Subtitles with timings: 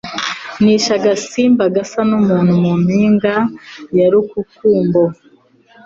[0.61, 3.33] nishe agasimba gasa n'umuntu mu mpinga
[3.97, 5.03] ya Rukukumbo